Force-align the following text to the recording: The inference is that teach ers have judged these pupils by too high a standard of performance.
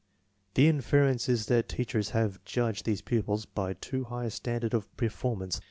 The 0.55 0.67
inference 0.67 1.29
is 1.29 1.45
that 1.45 1.69
teach 1.69 1.93
ers 1.93 2.09
have 2.09 2.43
judged 2.43 2.85
these 2.85 3.03
pupils 3.03 3.45
by 3.45 3.73
too 3.73 4.05
high 4.05 4.25
a 4.25 4.31
standard 4.31 4.73
of 4.73 4.89
performance. 4.97 5.59